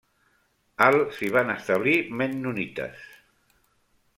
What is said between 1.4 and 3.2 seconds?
establir mennonites.